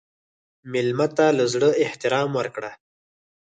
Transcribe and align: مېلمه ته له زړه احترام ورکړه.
مېلمه 0.71 1.07
ته 1.17 1.25
له 1.37 1.45
زړه 1.53 1.69
احترام 1.85 2.29
ورکړه. 2.39 2.71